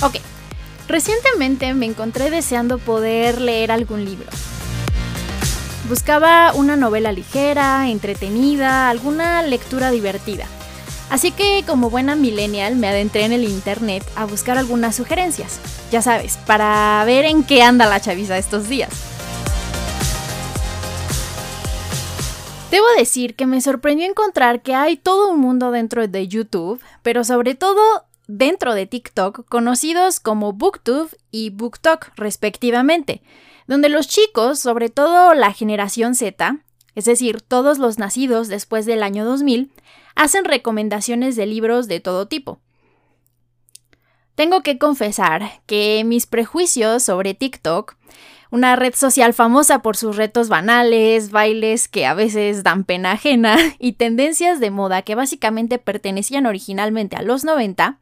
[0.00, 0.14] Ok,
[0.86, 4.26] recientemente me encontré deseando poder leer algún libro.
[5.88, 10.46] Buscaba una novela ligera, entretenida, alguna lectura divertida.
[11.10, 15.58] Así que como buena millennial me adentré en el internet a buscar algunas sugerencias,
[15.90, 18.90] ya sabes, para ver en qué anda la chaviza estos días.
[22.70, 27.24] Debo decir que me sorprendió encontrar que hay todo un mundo dentro de YouTube, pero
[27.24, 33.22] sobre todo dentro de TikTok conocidos como BookTube y BookTok respectivamente,
[33.66, 36.58] donde los chicos, sobre todo la generación Z,
[36.94, 39.70] es decir, todos los nacidos después del año 2000,
[40.18, 42.60] hacen recomendaciones de libros de todo tipo.
[44.34, 47.96] Tengo que confesar que mis prejuicios sobre TikTok
[48.50, 53.56] una red social famosa por sus retos banales, bailes que a veces dan pena ajena
[53.78, 57.98] y tendencias de moda que básicamente pertenecían originalmente a los 90,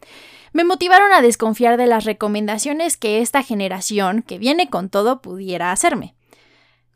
[0.52, 5.72] me motivaron a desconfiar de las recomendaciones que esta generación, que viene con todo, pudiera
[5.72, 6.15] hacerme.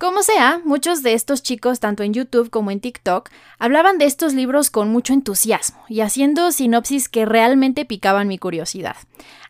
[0.01, 4.33] Como sea, muchos de estos chicos, tanto en YouTube como en TikTok, hablaban de estos
[4.33, 8.97] libros con mucho entusiasmo y haciendo sinopsis que realmente picaban mi curiosidad.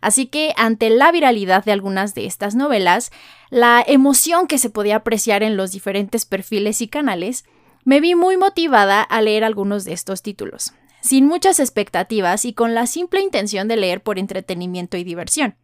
[0.00, 3.12] Así que, ante la viralidad de algunas de estas novelas,
[3.50, 7.44] la emoción que se podía apreciar en los diferentes perfiles y canales,
[7.84, 12.74] me vi muy motivada a leer algunos de estos títulos, sin muchas expectativas y con
[12.74, 15.54] la simple intención de leer por entretenimiento y diversión.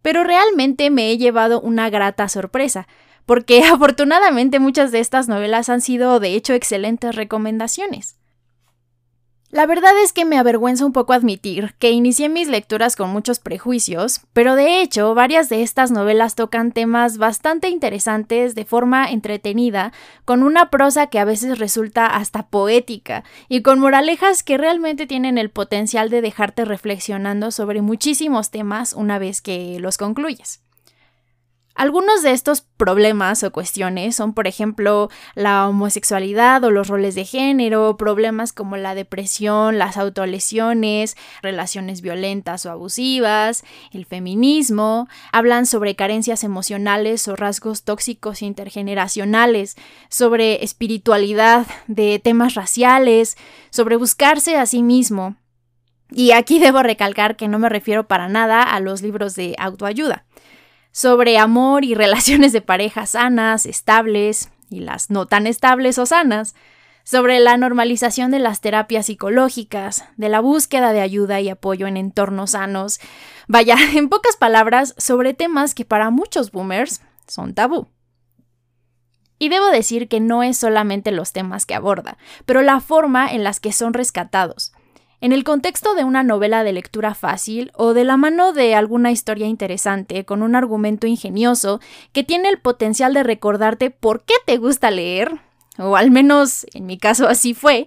[0.00, 2.86] Pero realmente me he llevado una grata sorpresa,
[3.26, 8.16] porque afortunadamente muchas de estas novelas han sido de hecho excelentes recomendaciones.
[9.52, 13.38] La verdad es que me avergüenza un poco admitir que inicié mis lecturas con muchos
[13.38, 19.92] prejuicios, pero de hecho varias de estas novelas tocan temas bastante interesantes de forma entretenida,
[20.24, 25.36] con una prosa que a veces resulta hasta poética y con moralejas que realmente tienen
[25.36, 30.62] el potencial de dejarte reflexionando sobre muchísimos temas una vez que los concluyes.
[31.74, 37.24] Algunos de estos problemas o cuestiones son, por ejemplo, la homosexualidad o los roles de
[37.24, 45.96] género, problemas como la depresión, las autolesiones, relaciones violentas o abusivas, el feminismo, hablan sobre
[45.96, 49.76] carencias emocionales o rasgos tóxicos intergeneracionales,
[50.10, 53.38] sobre espiritualidad, de temas raciales,
[53.70, 55.36] sobre buscarse a sí mismo.
[56.10, 60.26] Y aquí debo recalcar que no me refiero para nada a los libros de autoayuda
[60.92, 66.54] sobre amor y relaciones de pareja sanas, estables y las no tan estables o sanas,
[67.04, 71.96] sobre la normalización de las terapias psicológicas, de la búsqueda de ayuda y apoyo en
[71.96, 73.00] entornos sanos,
[73.48, 77.88] vaya, en pocas palabras, sobre temas que para muchos boomers son tabú.
[79.38, 82.16] Y debo decir que no es solamente los temas que aborda,
[82.46, 84.71] pero la forma en las que son rescatados,
[85.22, 89.12] en el contexto de una novela de lectura fácil o de la mano de alguna
[89.12, 91.80] historia interesante con un argumento ingenioso
[92.12, 95.38] que tiene el potencial de recordarte por qué te gusta leer,
[95.78, 97.86] o al menos en mi caso así fue,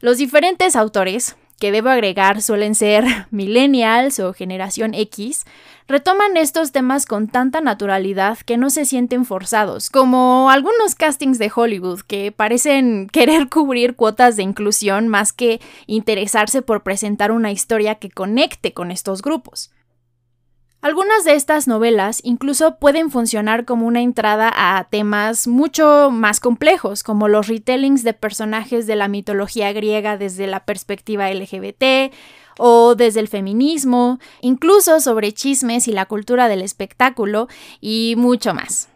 [0.00, 5.44] los diferentes autores, que debo agregar suelen ser millennials o generación X,
[5.86, 11.52] retoman estos temas con tanta naturalidad que no se sienten forzados, como algunos castings de
[11.54, 17.96] Hollywood que parecen querer cubrir cuotas de inclusión más que interesarse por presentar una historia
[17.96, 19.70] que conecte con estos grupos.
[20.82, 27.02] Algunas de estas novelas incluso pueden funcionar como una entrada a temas mucho más complejos,
[27.02, 32.14] como los retellings de personajes de la mitología griega desde la perspectiva LGBT
[32.56, 37.48] o desde el feminismo, incluso sobre chismes y la cultura del espectáculo
[37.82, 38.88] y mucho más.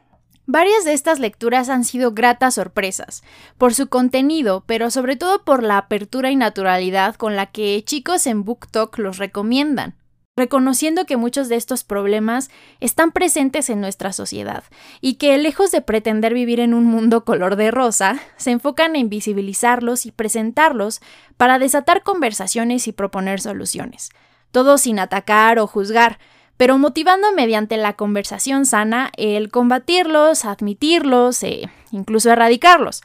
[0.47, 3.23] Varias de estas lecturas han sido gratas sorpresas,
[3.59, 8.27] por su contenido, pero sobre todo por la apertura y naturalidad con la que chicos
[8.27, 9.97] en BookTok los recomiendan
[10.37, 12.50] reconociendo que muchos de estos problemas
[12.81, 14.64] están presentes en nuestra sociedad
[15.00, 19.08] y que, lejos de pretender vivir en un mundo color de rosa, se enfocan en
[19.08, 21.00] visibilizarlos y presentarlos
[21.37, 24.11] para desatar conversaciones y proponer soluciones,
[24.50, 26.19] todo sin atacar o juzgar,
[26.56, 33.03] pero motivando mediante la conversación sana el combatirlos, admitirlos e incluso erradicarlos.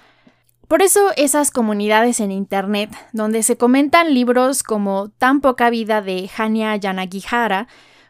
[0.69, 6.30] Por eso esas comunidades en Internet, donde se comentan libros como Tan poca vida de
[6.38, 7.68] Hania Yanagihara,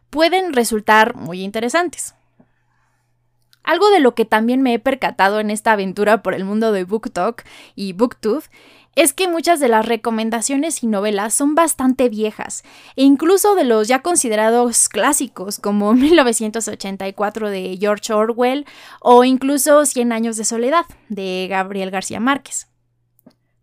[0.09, 2.15] pueden resultar muy interesantes.
[3.63, 6.83] Algo de lo que también me he percatado en esta aventura por el mundo de
[6.83, 7.43] BookTok
[7.75, 8.43] y BookTube
[9.01, 12.63] es que muchas de las recomendaciones y novelas son bastante viejas,
[12.97, 18.65] e incluso de los ya considerados clásicos como 1984 de George Orwell
[18.99, 22.67] o incluso Cien años de soledad de Gabriel García Márquez.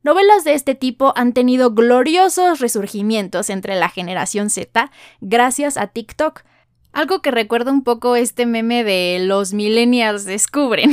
[0.02, 4.90] Novelas de este tipo han tenido gloriosos resurgimientos entre la generación Z
[5.20, 6.44] gracias a TikTok,
[6.92, 10.92] algo que recuerda un poco este meme de los millennials descubren.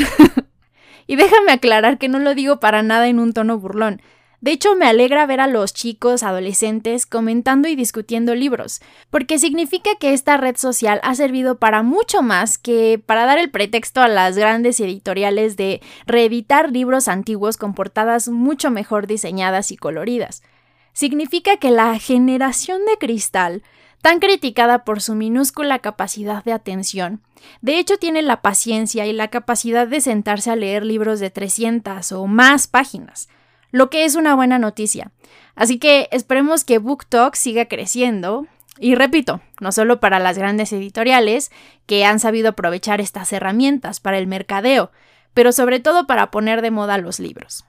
[1.08, 4.02] y déjame aclarar que no lo digo para nada en un tono burlón.
[4.44, 9.92] De hecho, me alegra ver a los chicos, adolescentes, comentando y discutiendo libros, porque significa
[9.98, 14.10] que esta red social ha servido para mucho más que para dar el pretexto a
[14.10, 20.44] las grandes editoriales de reeditar libros antiguos con portadas mucho mejor diseñadas y coloridas.
[20.92, 23.64] Significa que la generación de cristal,
[24.02, 27.22] tan criticada por su minúscula capacidad de atención,
[27.62, 32.12] de hecho tiene la paciencia y la capacidad de sentarse a leer libros de 300
[32.12, 33.30] o más páginas
[33.74, 35.12] lo que es una buena noticia.
[35.56, 38.46] Así que esperemos que BookTok siga creciendo.
[38.78, 41.52] Y repito, no solo para las grandes editoriales
[41.88, 44.92] que han sabido aprovechar estas herramientas para el mercadeo,
[45.34, 47.66] pero sobre todo para poner de moda los libros.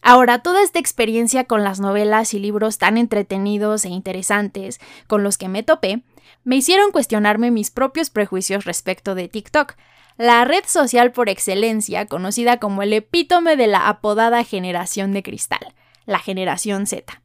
[0.00, 5.36] Ahora, toda esta experiencia con las novelas y libros tan entretenidos e interesantes con los
[5.36, 6.02] que me topé,
[6.42, 9.74] me hicieron cuestionarme mis propios prejuicios respecto de TikTok,
[10.20, 15.74] la red social por excelencia, conocida como el epítome de la apodada generación de cristal,
[16.04, 17.22] la generación Z.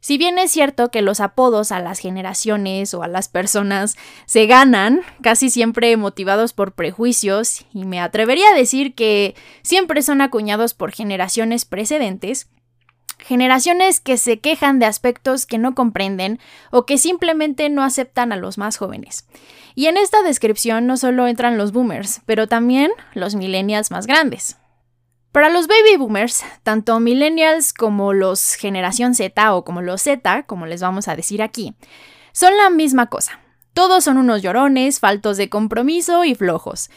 [0.00, 4.44] Si bien es cierto que los apodos a las generaciones o a las personas se
[4.44, 10.74] ganan, casi siempre motivados por prejuicios, y me atrevería a decir que siempre son acuñados
[10.74, 12.50] por generaciones precedentes,
[13.22, 16.38] generaciones que se quejan de aspectos que no comprenden
[16.70, 19.26] o que simplemente no aceptan a los más jóvenes.
[19.74, 24.56] Y en esta descripción no solo entran los boomers, pero también los millennials más grandes.
[25.32, 30.66] Para los baby boomers, tanto millennials como los generación Z o como los Z, como
[30.66, 31.74] les vamos a decir aquí,
[32.32, 33.40] son la misma cosa.
[33.72, 36.90] Todos son unos llorones, faltos de compromiso y flojos.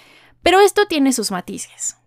[0.43, 1.97] Pero esto tiene sus matices.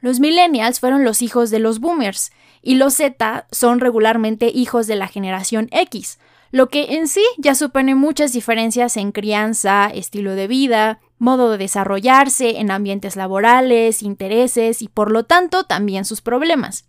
[0.00, 2.32] Los millennials fueron los hijos de los boomers
[2.64, 6.18] y los Z son regularmente hijos de la generación X,
[6.50, 11.58] lo que en sí ya supone muchas diferencias en crianza, estilo de vida, modo de
[11.58, 16.86] desarrollarse, en ambientes laborales, intereses y por lo tanto también sus problemas.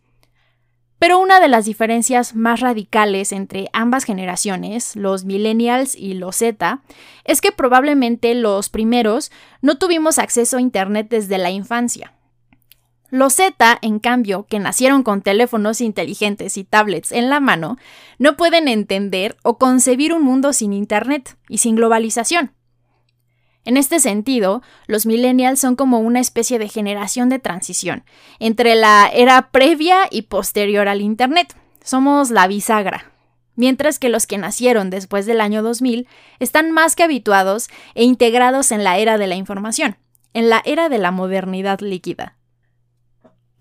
[0.97, 6.81] Pero una de las diferencias más radicales entre ambas generaciones, los millennials y los Z,
[7.25, 9.31] es que probablemente los primeros
[9.61, 12.14] no tuvimos acceso a Internet desde la infancia.
[13.15, 17.77] Los Z, en cambio, que nacieron con teléfonos inteligentes y tablets en la mano,
[18.19, 22.51] no pueden entender o concebir un mundo sin Internet y sin globalización.
[23.63, 28.03] En este sentido, los millennials son como una especie de generación de transición
[28.39, 31.55] entre la era previa y posterior al Internet.
[31.81, 33.13] Somos la bisagra.
[33.55, 36.05] Mientras que los que nacieron después del año 2000
[36.39, 39.95] están más que habituados e integrados en la era de la información,
[40.33, 42.35] en la era de la modernidad líquida.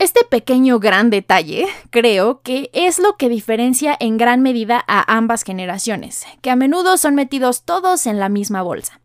[0.05, 5.45] Este pequeño gran detalle creo que es lo que diferencia en gran medida a ambas
[5.45, 9.01] generaciones, que a menudo son metidos todos en la misma bolsa.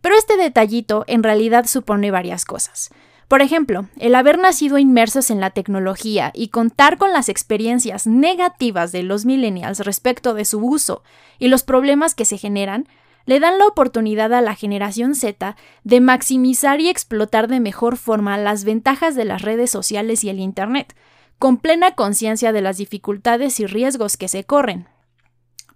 [0.00, 2.90] Pero este detallito en realidad supone varias cosas.
[3.28, 8.90] Por ejemplo, el haber nacido inmersos en la tecnología y contar con las experiencias negativas
[8.90, 11.04] de los millennials respecto de su uso
[11.38, 12.88] y los problemas que se generan,
[13.28, 15.54] le dan la oportunidad a la generación Z
[15.84, 20.40] de maximizar y explotar de mejor forma las ventajas de las redes sociales y el
[20.40, 20.96] Internet,
[21.38, 24.88] con plena conciencia de las dificultades y riesgos que se corren,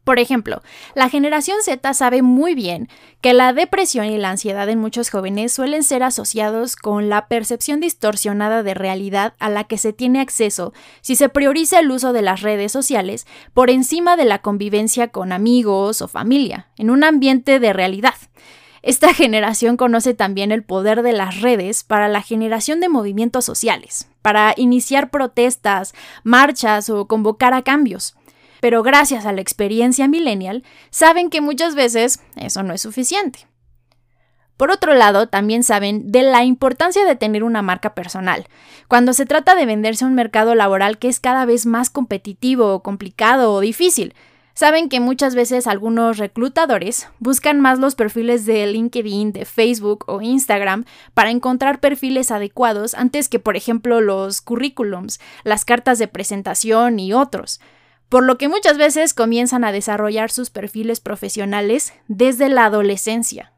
[0.04, 0.62] por ejemplo,
[0.96, 2.88] la generación Z sabe muy bien
[3.20, 7.78] que la depresión y la ansiedad en muchos jóvenes suelen ser asociados con la percepción
[7.78, 12.22] distorsionada de realidad a la que se tiene acceso si se prioriza el uso de
[12.22, 17.60] las redes sociales por encima de la convivencia con amigos o familia, en un ambiente
[17.60, 18.14] de realidad.
[18.82, 24.08] Esta generación conoce también el poder de las redes para la generación de movimientos sociales,
[24.20, 25.94] para iniciar protestas,
[26.24, 28.16] marchas o convocar a cambios
[28.62, 33.48] pero gracias a la experiencia millennial saben que muchas veces eso no es suficiente.
[34.56, 38.46] Por otro lado, también saben de la importancia de tener una marca personal,
[38.86, 42.84] cuando se trata de venderse a un mercado laboral que es cada vez más competitivo,
[42.84, 44.14] complicado o difícil.
[44.54, 50.22] Saben que muchas veces algunos reclutadores buscan más los perfiles de LinkedIn, de Facebook o
[50.22, 57.00] Instagram para encontrar perfiles adecuados antes que, por ejemplo, los currículums, las cartas de presentación
[57.00, 57.60] y otros
[58.12, 63.54] por lo que muchas veces comienzan a desarrollar sus perfiles profesionales desde la adolescencia.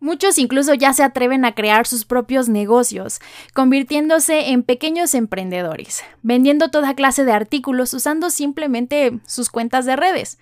[0.00, 3.20] Muchos incluso ya se atreven a crear sus propios negocios,
[3.52, 10.38] convirtiéndose en pequeños emprendedores, vendiendo toda clase de artículos usando simplemente sus cuentas de redes.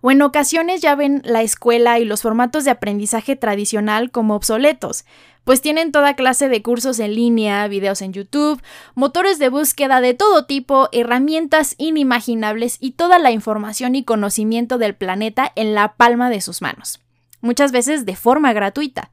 [0.00, 5.04] O en ocasiones ya ven la escuela y los formatos de aprendizaje tradicional como obsoletos,
[5.44, 8.62] pues tienen toda clase de cursos en línea, videos en YouTube,
[8.94, 14.94] motores de búsqueda de todo tipo, herramientas inimaginables y toda la información y conocimiento del
[14.94, 17.02] planeta en la palma de sus manos
[17.42, 19.10] muchas veces de forma gratuita.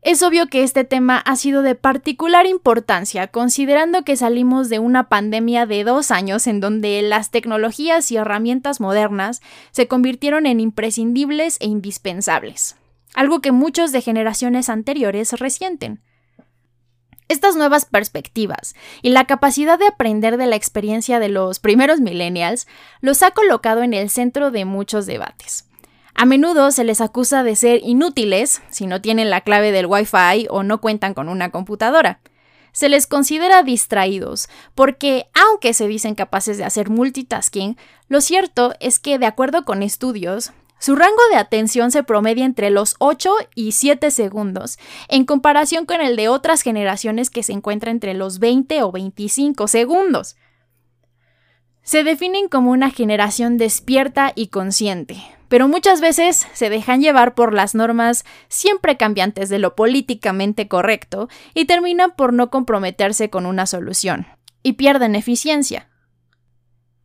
[0.00, 5.08] Es obvio que este tema ha sido de particular importancia, considerando que salimos de una
[5.08, 11.56] pandemia de dos años en donde las tecnologías y herramientas modernas se convirtieron en imprescindibles
[11.60, 12.76] e indispensables,
[13.14, 16.02] algo que muchos de generaciones anteriores resienten.
[17.28, 22.66] Estas nuevas perspectivas y la capacidad de aprender de la experiencia de los primeros millennials
[23.00, 25.66] los ha colocado en el centro de muchos debates.
[26.14, 30.48] A menudo se les acusa de ser inútiles si no tienen la clave del Wi-Fi
[30.50, 32.20] o no cuentan con una computadora.
[32.72, 37.76] Se les considera distraídos porque, aunque se dicen capaces de hacer multitasking,
[38.08, 42.70] lo cierto es que, de acuerdo con estudios, su rango de atención se promedia entre
[42.70, 47.90] los 8 y 7 segundos, en comparación con el de otras generaciones que se encuentra
[47.90, 50.36] entre los 20 o 25 segundos.
[51.82, 55.16] Se definen como una generación despierta y consciente,
[55.48, 61.28] pero muchas veces se dejan llevar por las normas siempre cambiantes de lo políticamente correcto
[61.54, 64.26] y terminan por no comprometerse con una solución,
[64.62, 65.88] y pierden eficiencia.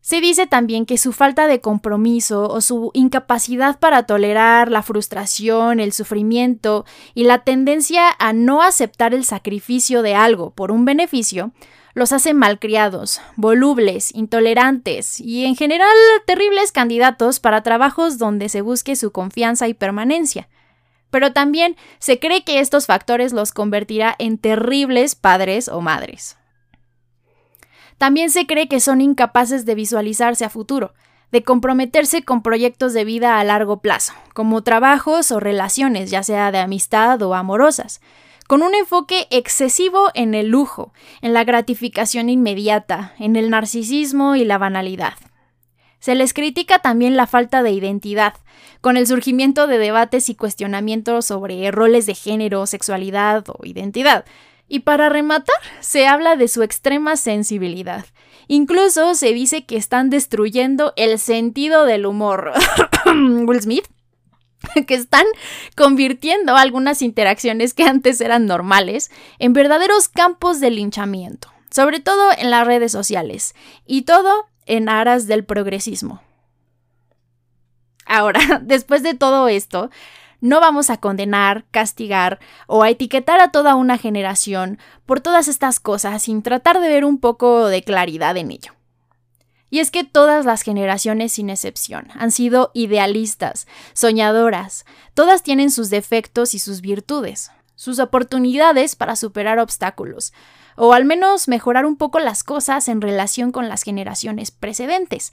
[0.04, 5.80] Se dice también que su falta de compromiso o su incapacidad para tolerar la frustración,
[5.80, 6.84] el sufrimiento
[7.14, 11.54] y la tendencia a no aceptar el sacrificio de algo por un beneficio
[11.94, 15.96] los hace malcriados, volubles, intolerantes y en general
[16.26, 20.50] terribles candidatos para trabajos donde se busque su confianza y permanencia.
[21.12, 26.36] Pero también se cree que estos factores los convertirá en terribles padres o madres.
[27.98, 30.94] También se cree que son incapaces de visualizarse a futuro,
[31.32, 36.52] de comprometerse con proyectos de vida a largo plazo, como trabajos o relaciones, ya sea
[36.52, 38.02] de amistad o amorosas,
[38.48, 44.46] con un enfoque excesivo en el lujo, en la gratificación inmediata, en el narcisismo y
[44.46, 45.16] la banalidad.
[46.00, 48.34] Se les critica también la falta de identidad,
[48.82, 54.26] con el surgimiento de debates y cuestionamientos sobre roles de género, sexualidad o identidad.
[54.74, 58.08] Y para rematar, se habla de su extrema sensibilidad.
[58.48, 62.54] Incluso se dice que están destruyendo el sentido del humor.
[63.06, 63.86] Will Smith
[64.88, 65.28] que están
[65.78, 72.50] convirtiendo algunas interacciones que antes eran normales en verdaderos campos de linchamiento, sobre todo en
[72.50, 73.54] las redes sociales,
[73.86, 76.20] y todo en aras del progresismo.
[78.08, 79.92] Ahora, después de todo esto,
[80.44, 85.80] no vamos a condenar, castigar o a etiquetar a toda una generación por todas estas
[85.80, 88.74] cosas sin tratar de ver un poco de claridad en ello.
[89.70, 95.90] Y es que todas las generaciones sin excepción han sido idealistas, soñadoras, todas tienen sus
[95.90, 100.34] defectos y sus virtudes, sus oportunidades para superar obstáculos,
[100.76, 105.32] o al menos mejorar un poco las cosas en relación con las generaciones precedentes.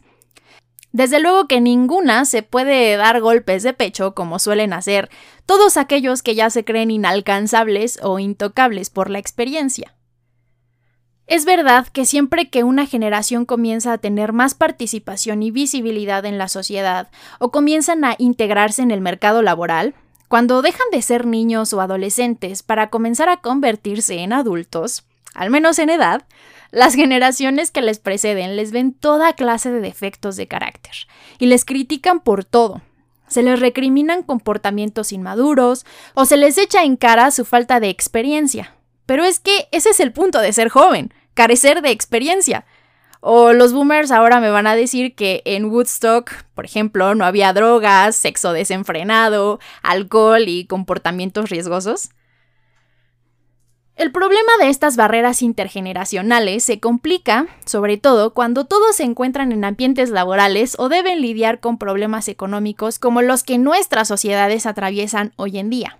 [0.93, 5.09] Desde luego que ninguna se puede dar golpes de pecho como suelen hacer
[5.47, 9.95] todos aquellos que ya se creen inalcanzables o intocables por la experiencia.
[11.29, 16.39] Es verdad que siempre que una generación comienza a tener más participación y visibilidad en
[16.39, 19.95] la sociedad o comienzan a integrarse en el mercado laboral,
[20.27, 25.79] cuando dejan de ser niños o adolescentes para comenzar a convertirse en adultos, al menos
[25.79, 26.25] en edad,
[26.71, 30.93] las generaciones que les preceden les ven toda clase de defectos de carácter
[31.39, 32.83] y les critican por todo.
[33.27, 38.75] Se les recriminan comportamientos inmaduros o se les echa en cara su falta de experiencia.
[39.07, 42.67] Pero es que ese es el punto de ser joven carecer de experiencia.
[43.21, 47.53] O los boomers ahora me van a decir que en Woodstock, por ejemplo, no había
[47.53, 52.11] drogas, sexo desenfrenado, alcohol y comportamientos riesgosos.
[54.00, 59.62] El problema de estas barreras intergeneracionales se complica, sobre todo, cuando todos se encuentran en
[59.62, 65.59] ambientes laborales o deben lidiar con problemas económicos como los que nuestras sociedades atraviesan hoy
[65.59, 65.99] en día.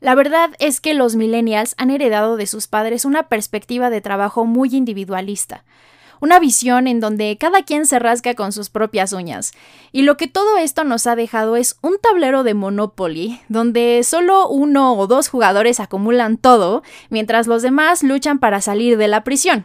[0.00, 4.44] La verdad es que los millennials han heredado de sus padres una perspectiva de trabajo
[4.44, 5.64] muy individualista,
[6.20, 9.52] una visión en donde cada quien se rasca con sus propias uñas.
[9.92, 14.48] Y lo que todo esto nos ha dejado es un tablero de Monopoly, donde solo
[14.48, 19.64] uno o dos jugadores acumulan todo, mientras los demás luchan para salir de la prisión.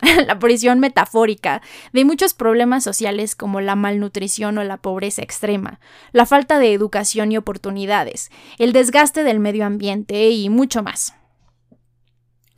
[0.26, 1.62] la prisión metafórica
[1.92, 5.80] de muchos problemas sociales como la malnutrición o la pobreza extrema,
[6.12, 11.17] la falta de educación y oportunidades, el desgaste del medio ambiente y mucho más.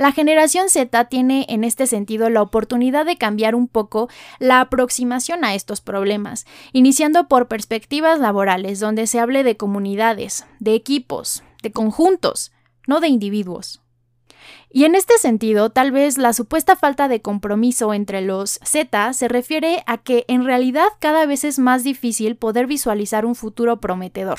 [0.01, 5.45] La generación Z tiene en este sentido la oportunidad de cambiar un poco la aproximación
[5.45, 11.73] a estos problemas, iniciando por perspectivas laborales donde se hable de comunidades, de equipos, de
[11.73, 12.51] conjuntos,
[12.87, 13.83] no de individuos.
[14.71, 19.29] Y en este sentido, tal vez la supuesta falta de compromiso entre los Z se
[19.29, 24.39] refiere a que en realidad cada vez es más difícil poder visualizar un futuro prometedor.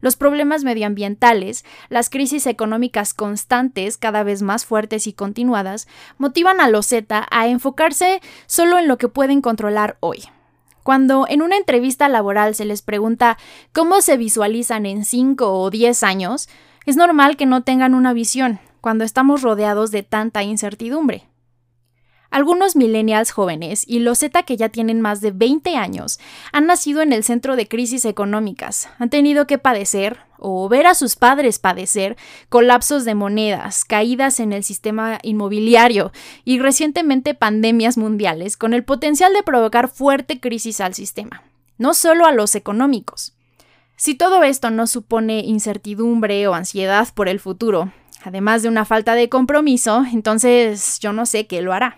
[0.00, 5.88] Los problemas medioambientales, las crisis económicas constantes, cada vez más fuertes y continuadas,
[6.18, 10.24] motivan a los Z a enfocarse solo en lo que pueden controlar hoy.
[10.84, 13.36] Cuando en una entrevista laboral se les pregunta
[13.72, 16.48] cómo se visualizan en 5 o 10 años,
[16.86, 21.27] es normal que no tengan una visión cuando estamos rodeados de tanta incertidumbre.
[22.30, 26.20] Algunos millennials jóvenes y los Z que ya tienen más de 20 años
[26.52, 30.94] han nacido en el centro de crisis económicas, han tenido que padecer o ver a
[30.94, 32.16] sus padres padecer
[32.50, 36.12] colapsos de monedas, caídas en el sistema inmobiliario
[36.44, 41.42] y recientemente pandemias mundiales con el potencial de provocar fuerte crisis al sistema,
[41.78, 43.34] no solo a los económicos.
[43.96, 47.90] Si todo esto no supone incertidumbre o ansiedad por el futuro,
[48.22, 51.96] además de una falta de compromiso, entonces yo no sé qué lo hará.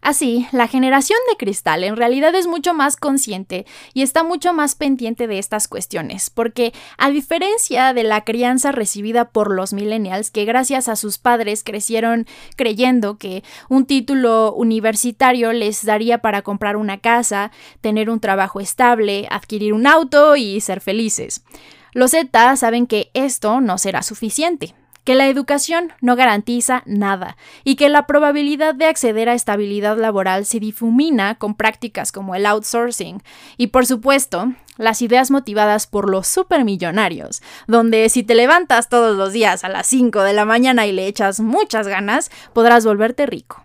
[0.00, 4.74] Así, la generación de cristal en realidad es mucho más consciente y está mucho más
[4.74, 10.44] pendiente de estas cuestiones, porque a diferencia de la crianza recibida por los millennials, que
[10.44, 12.26] gracias a sus padres crecieron
[12.56, 17.50] creyendo que un título universitario les daría para comprar una casa,
[17.80, 21.42] tener un trabajo estable, adquirir un auto y ser felices.
[21.92, 24.74] Los Z saben que esto no será suficiente
[25.08, 30.44] que la educación no garantiza nada y que la probabilidad de acceder a estabilidad laboral
[30.44, 33.22] se difumina con prácticas como el outsourcing
[33.56, 39.32] y por supuesto las ideas motivadas por los supermillonarios, donde si te levantas todos los
[39.32, 43.64] días a las 5 de la mañana y le echas muchas ganas, podrás volverte rico.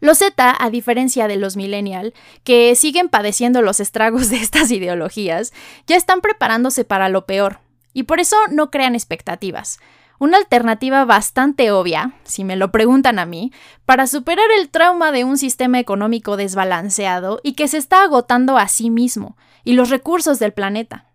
[0.00, 2.12] Los Z, a diferencia de los millennial,
[2.44, 5.54] que siguen padeciendo los estragos de estas ideologías,
[5.86, 7.63] ya están preparándose para lo peor,
[7.94, 9.78] y por eso no crean expectativas.
[10.18, 13.52] Una alternativa bastante obvia, si me lo preguntan a mí,
[13.84, 18.68] para superar el trauma de un sistema económico desbalanceado y que se está agotando a
[18.68, 21.06] sí mismo y los recursos del planeta.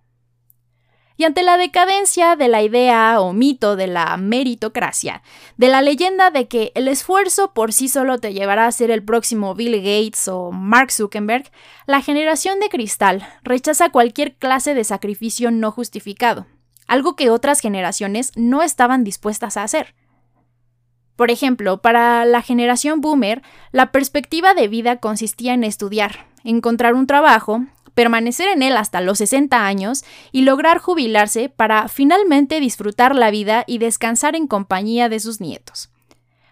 [1.15, 5.21] Y ante la decadencia de la idea o mito de la meritocracia,
[5.58, 9.03] de la leyenda de que el esfuerzo por sí solo te llevará a ser el
[9.03, 11.51] próximo Bill Gates o Mark Zuckerberg,
[11.88, 16.45] la generación de cristal rechaza cualquier clase de sacrificio no justificado
[16.89, 19.95] algo que otras generaciones no estaban dispuestas a hacer.
[21.15, 27.08] Por ejemplo, para la generación boomer, la perspectiva de vida consistía en estudiar, encontrar un
[27.08, 33.32] trabajo, permanecer en él hasta los 60 años y lograr jubilarse para finalmente disfrutar la
[33.32, 35.89] vida y descansar en compañía de sus nietos.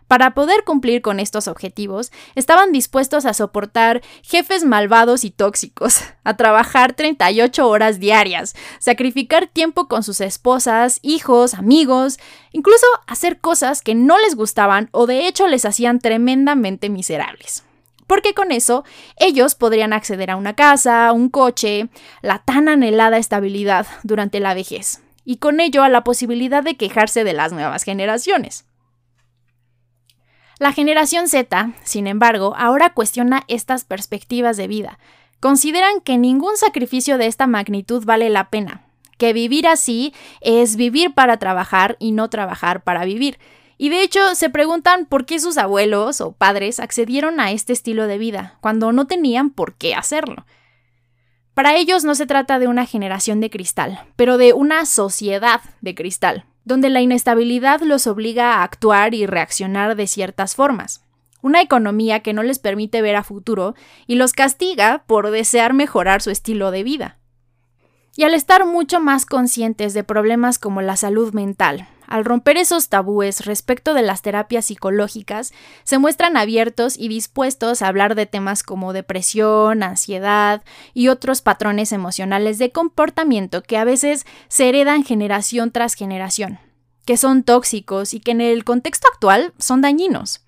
[0.08, 6.38] Para poder cumplir con estos objetivos, estaban dispuestos a soportar jefes malvados y tóxicos, a
[6.38, 12.20] trabajar 38 horas diarias, sacrificar tiempo con sus esposas, hijos, amigos,
[12.52, 17.63] incluso hacer cosas que no les gustaban o de hecho les hacían tremendamente miserables
[18.08, 18.86] porque con eso
[19.17, 21.89] ellos podrían acceder a una casa, un coche,
[22.22, 27.26] la tan anhelada estabilidad durante la vejez, y con ello a la posibilidad de quejarse
[27.26, 28.66] de las nuevas generaciones.
[30.60, 34.98] La generación Z, sin embargo, ahora cuestiona estas perspectivas de vida.
[35.39, 38.88] Consideran que ningún sacrificio de esta magnitud vale la pena,
[39.20, 43.38] que vivir así es vivir para trabajar y no trabajar para vivir.
[43.78, 48.08] Y de hecho se preguntan por qué sus abuelos o padres accedieron a este estilo
[48.08, 50.48] de vida, cuando no tenían por qué hacerlo.
[51.54, 55.93] Para ellos no se trata de una generación de cristal, pero de una sociedad de
[55.93, 61.01] cristal donde la inestabilidad los obliga a actuar y reaccionar de ciertas formas.
[61.41, 63.73] Una economía que no les permite ver a futuro
[64.06, 67.19] y los castiga por desear mejorar su estilo de vida.
[68.17, 72.88] Y al estar mucho más conscientes de problemas como la salud mental, al romper esos
[72.88, 78.63] tabúes respecto de las terapias psicológicas, se muestran abiertos y dispuestos a hablar de temas
[78.63, 85.72] como depresión, ansiedad y otros patrones emocionales de comportamiento que a veces se heredan generación
[85.72, 86.60] tras generación,
[87.06, 90.46] que son tóxicos y que en el contexto actual son dañinos.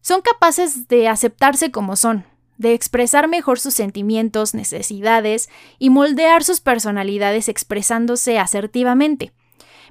[0.00, 2.24] Son capaces de aceptarse como son,
[2.56, 5.48] de expresar mejor sus sentimientos, necesidades
[5.80, 9.32] y moldear sus personalidades expresándose asertivamente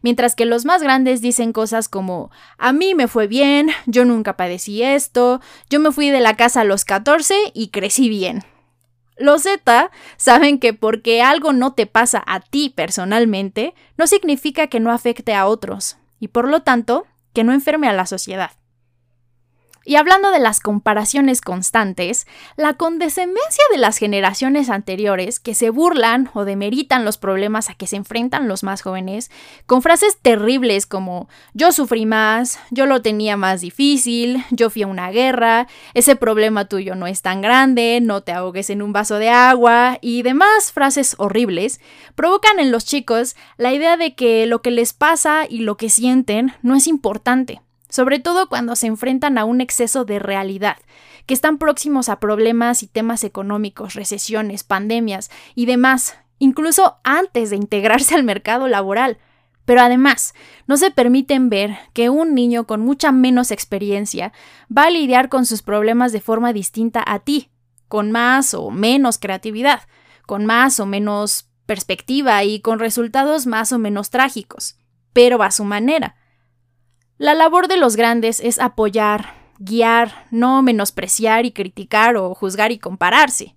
[0.02, 4.38] mientras que los más grandes dicen cosas como a mí me fue bien, yo nunca
[4.38, 8.44] padecí esto, yo me fui de la casa a los 14 y crecí bien.
[9.18, 14.80] Los Z saben que porque algo no te pasa a ti personalmente, no significa que
[14.80, 18.52] no afecte a otros, y por lo tanto, que no enferme a la sociedad.
[19.88, 26.30] Y hablando de las comparaciones constantes, la condescendencia de las generaciones anteriores que se burlan
[26.34, 29.32] o demeritan los problemas a que se enfrentan los más jóvenes
[29.66, 34.88] con frases terribles como yo sufrí más, yo lo tenía más difícil, yo fui a
[34.88, 39.20] una guerra, ese problema tuyo no es tan grande, no te ahogues en un vaso
[39.20, 41.80] de agua y demás frases horribles,
[42.14, 45.90] provocan en los chicos la idea de que lo que les pasa y lo que
[45.90, 50.78] sienten no es importante sobre todo cuando se enfrentan a un exceso de realidad,
[51.26, 57.58] que están próximos a problemas y temas económicos, recesiones, pandemias y demás, incluso antes de
[57.58, 59.18] integrarse al mercado laboral.
[59.66, 60.34] Pero además,
[60.66, 64.32] no se permiten ver que un niño con mucha menos experiencia
[64.76, 67.52] va a lidiar con sus problemas de forma distinta a ti,
[67.90, 69.82] con más o menos creatividad,
[70.26, 74.78] con más o menos perspectiva y con resultados más o menos trágicos,
[75.12, 76.16] pero a su manera.
[77.20, 82.78] La labor de los grandes es apoyar, guiar, no menospreciar y criticar o juzgar y
[82.78, 83.56] compararse.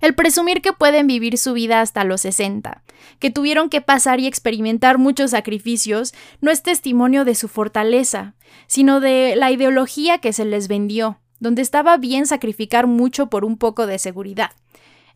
[0.00, 2.82] El presumir que pueden vivir su vida hasta los 60,
[3.18, 8.34] que tuvieron que pasar y experimentar muchos sacrificios, no es testimonio de su fortaleza,
[8.66, 13.58] sino de la ideología que se les vendió, donde estaba bien sacrificar mucho por un
[13.58, 14.52] poco de seguridad.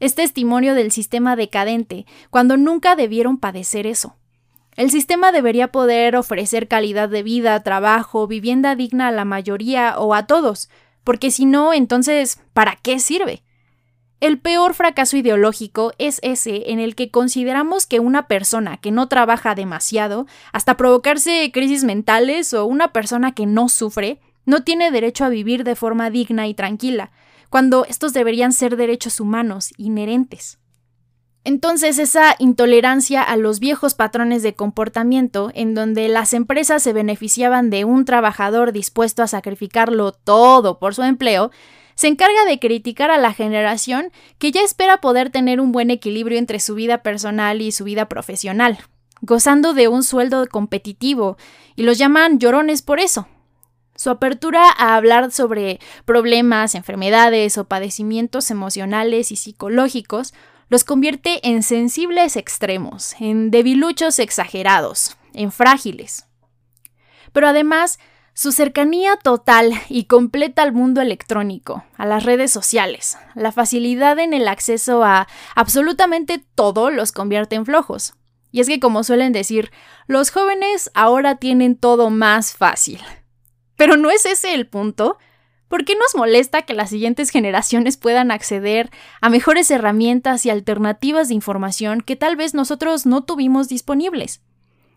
[0.01, 4.17] Es testimonio del sistema decadente, cuando nunca debieron padecer eso.
[4.79, 10.15] El sistema debería poder ofrecer calidad de vida, trabajo, vivienda digna a la mayoría o
[10.15, 10.71] a todos,
[11.03, 13.43] porque si no, entonces, ¿para qué sirve?
[14.21, 19.09] El peor fracaso ideológico es ese en el que consideramos que una persona que no
[19.09, 25.25] trabaja demasiado, hasta provocarse crisis mentales o una persona que no sufre, no tiene derecho
[25.25, 27.11] a vivir de forma digna y tranquila,
[27.51, 30.61] cuando estos deberían ser derechos humanos inherentes.
[31.49, 37.71] Entonces esa intolerancia a los viejos patrones de comportamiento, en donde las empresas se beneficiaban
[37.71, 41.51] de un trabajador dispuesto a sacrificarlo todo por su empleo,
[41.95, 46.37] se encarga de criticar a la generación que ya espera poder tener un buen equilibrio
[46.37, 48.81] entre su vida personal y su vida profesional,
[49.23, 51.39] gozando de un sueldo competitivo,
[51.77, 53.27] y los llaman llorones por eso.
[53.97, 60.35] Su apertura a hablar sobre problemas, enfermedades o padecimientos emocionales y psicológicos
[60.69, 66.27] los convierte en sensibles extremos, en debiluchos exagerados, en frágiles.
[67.33, 67.99] Pero además,
[68.35, 74.33] su cercanía total y completa al mundo electrónico, a las redes sociales, la facilidad en
[74.33, 75.27] el acceso a
[75.57, 78.15] absolutamente todo los convierte en flojos.
[78.51, 79.71] Y es que, como suelen decir,
[80.07, 83.01] los jóvenes ahora tienen todo más fácil.
[83.77, 85.19] Pero no es ese el punto.
[85.69, 91.29] ¿Por qué nos molesta que las siguientes generaciones puedan acceder a mejores herramientas y alternativas
[91.29, 94.41] de información que tal vez nosotros no tuvimos disponibles?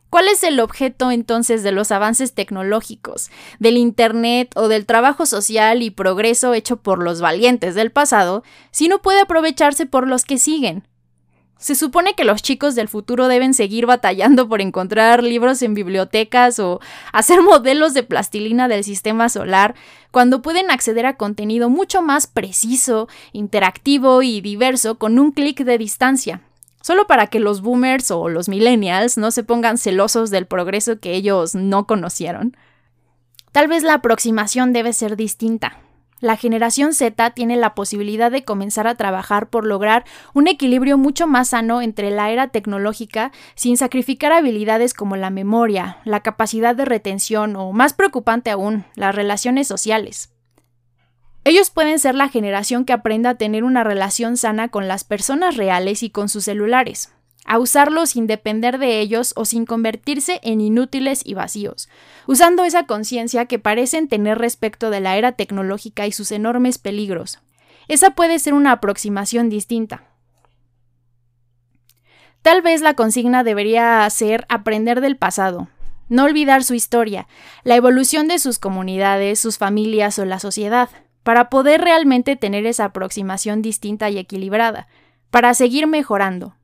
[0.09, 5.81] ¿Cuál es el objeto entonces de los avances tecnológicos, del Internet o del trabajo social
[5.81, 10.37] y progreso hecho por los valientes del pasado si no puede aprovecharse por los que
[10.37, 10.85] siguen?
[11.61, 16.57] Se supone que los chicos del futuro deben seguir batallando por encontrar libros en bibliotecas
[16.57, 16.81] o
[17.13, 19.75] hacer modelos de plastilina del sistema solar,
[20.09, 25.77] cuando pueden acceder a contenido mucho más preciso, interactivo y diverso con un clic de
[25.77, 26.41] distancia.
[26.81, 31.13] Solo para que los boomers o los millennials no se pongan celosos del progreso que
[31.13, 32.57] ellos no conocieron.
[33.51, 35.77] Tal vez la aproximación debe ser distinta.
[36.21, 40.05] La generación Z tiene la posibilidad de comenzar a trabajar por lograr
[40.35, 45.97] un equilibrio mucho más sano entre la era tecnológica sin sacrificar habilidades como la memoria,
[46.05, 50.31] la capacidad de retención o, más preocupante aún, las relaciones sociales.
[51.43, 55.57] Ellos pueden ser la generación que aprenda a tener una relación sana con las personas
[55.57, 57.11] reales y con sus celulares,
[57.45, 61.89] a usarlos sin depender de ellos o sin convertirse en inútiles y vacíos,
[62.27, 67.39] usando esa conciencia que parecen tener respecto de la era tecnológica y sus enormes peligros.
[67.87, 70.03] Esa puede ser una aproximación distinta.
[72.41, 75.67] Tal vez la consigna debería ser aprender del pasado,
[76.09, 77.27] no olvidar su historia,
[77.63, 80.89] la evolución de sus comunidades, sus familias o la sociedad,
[81.23, 84.87] para poder realmente tener esa aproximación distinta y equilibrada,
[85.29, 86.55] para seguir mejorando,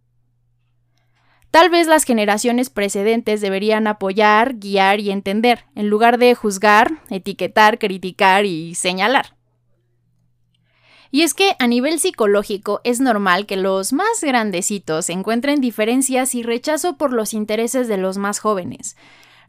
[1.51, 7.79] Tal vez las generaciones precedentes deberían apoyar, guiar y entender, en lugar de juzgar, etiquetar,
[7.79, 9.35] criticar y señalar.
[11.09, 16.43] Y es que a nivel psicológico es normal que los más grandecitos encuentren diferencias y
[16.43, 18.97] rechazo por los intereses de los más jóvenes.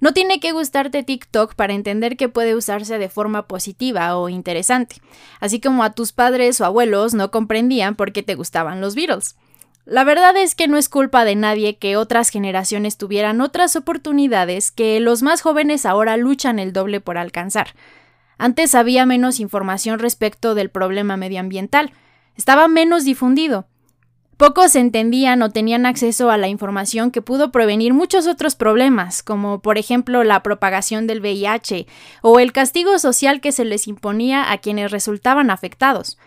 [0.00, 4.96] No tiene que gustarte TikTok para entender que puede usarse de forma positiva o interesante,
[5.40, 9.37] así como a tus padres o abuelos no comprendían por qué te gustaban los Beatles.
[9.88, 14.70] La verdad es que no es culpa de nadie que otras generaciones tuvieran otras oportunidades
[14.70, 17.68] que los más jóvenes ahora luchan el doble por alcanzar.
[18.37, 21.92] Antes había menos información respecto del problema medioambiental,
[22.37, 23.66] estaba menos difundido.
[24.37, 29.62] Pocos entendían o tenían acceso a la información que pudo prevenir muchos otros problemas, como
[29.62, 31.87] por ejemplo la propagación del VIH
[32.20, 36.18] o el castigo social que se les imponía a quienes resultaban afectados.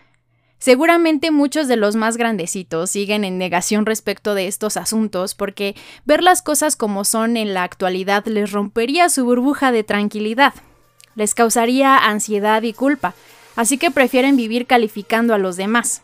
[0.62, 6.22] Seguramente muchos de los más grandecitos siguen en negación respecto de estos asuntos porque ver
[6.22, 10.54] las cosas como son en la actualidad les rompería su burbuja de tranquilidad,
[11.16, 13.12] les causaría ansiedad y culpa,
[13.56, 16.02] así que prefieren vivir calificando a los demás.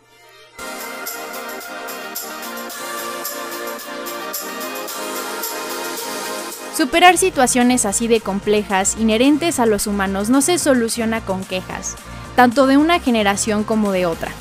[6.77, 11.95] Superar situaciones así de complejas, inherentes a los humanos, no se soluciona con quejas,
[12.35, 14.33] tanto de una generación como de otra.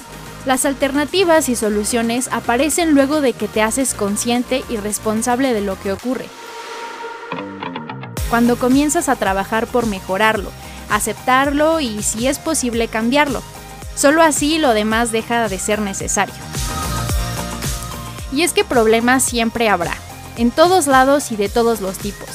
[0.47, 5.77] Las alternativas y soluciones aparecen luego de que te haces consciente y responsable de lo
[5.77, 6.25] que ocurre
[8.29, 10.49] cuando comienzas a trabajar por mejorarlo,
[10.89, 13.41] aceptarlo y si es posible cambiarlo.
[13.95, 16.36] Solo así lo demás deja de ser necesario.
[18.31, 19.95] Y es que problemas siempre habrá,
[20.38, 22.29] en todos lados y de todos los tipos.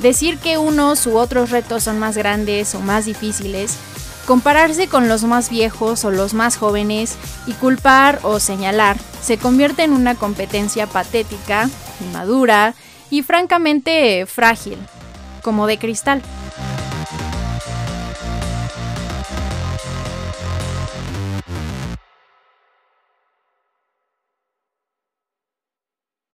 [0.00, 3.76] Decir que unos u otros retos son más grandes o más difíciles,
[4.26, 9.84] compararse con los más viejos o los más jóvenes y culpar o señalar se convierte
[9.84, 11.68] en una competencia patética,
[12.00, 12.74] inmadura
[13.08, 14.78] y francamente frágil
[15.42, 16.22] como de cristal.